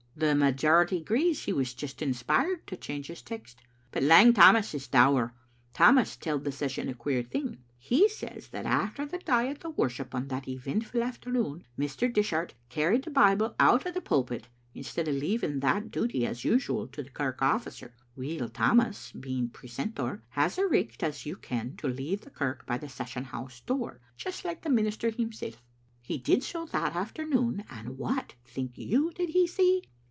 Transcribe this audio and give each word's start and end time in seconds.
The 0.13 0.35
majority 0.35 0.97
agrees 0.97 1.39
that 1.39 1.45
he 1.45 1.53
was 1.53 1.73
just 1.73 2.01
inspired 2.01 2.67
to 2.67 2.75
change 2.75 3.07
his 3.07 3.21
text. 3.21 3.61
But 3.91 4.03
Lang 4.03 4.33
Tammas 4.33 4.75
is 4.75 4.87
dour. 4.87 5.33
Tammas 5.73 6.17
telled 6.17 6.43
the 6.43 6.51
session 6.51 6.89
a 6.89 6.93
queer 6.93 7.23
thing. 7.23 7.59
He 7.77 8.09
says 8.09 8.49
that 8.49 8.65
after 8.65 9.05
the 9.05 9.19
diet 9.19 9.63
o' 9.63 9.69
worship 9.69 10.13
on 10.13 10.27
that 10.27 10.49
eventful 10.49 11.01
after 11.01 11.31
noon 11.31 11.63
Mr. 11.79 12.11
Dishart 12.13 12.53
carried 12.67 13.05
the 13.05 13.09
Bible 13.09 13.55
out 13.57 13.87
o' 13.87 13.91
the 13.91 14.01
pulpit 14.01 14.49
instead 14.75 15.07
o' 15.07 15.13
leaving 15.13 15.61
that 15.61 15.91
duty 15.91 16.27
as 16.27 16.43
usual 16.45 16.87
to 16.89 17.01
the 17.01 17.09
kirk 17.09 17.41
officer. 17.41 17.95
Weel, 18.15 18.49
Tammas, 18.49 19.13
being 19.17 19.47
precentor, 19.49 20.21
has 20.31 20.57
a 20.57 20.67
richt, 20.67 21.03
as 21.03 21.25
you 21.25 21.37
ken, 21.37 21.77
to 21.77 21.87
leave 21.87 22.21
the 22.21 22.31
kirk 22.31 22.65
by 22.65 22.77
the 22.77 22.89
session 22.89 23.23
house 23.23 23.61
door, 23.61 24.01
just 24.17 24.43
like 24.43 24.61
the 24.61 24.69
minister 24.69 25.09
himsel'. 25.09 25.53
He 26.01 26.17
did 26.17 26.43
so 26.43 26.65
that 26.65 26.95
afternoon, 26.97 27.63
and 27.69 27.97
what, 27.97 28.35
think 28.43 28.77
you, 28.77 29.11
did 29.11 29.29
he 29.29 29.47
see? 29.47 29.83